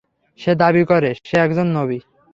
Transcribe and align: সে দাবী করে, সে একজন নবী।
সে 0.39 0.51
দাবী 0.55 0.83
করে, 0.85 1.09
সে 1.23 1.35
একজন 1.37 1.67
নবী। 1.77 1.99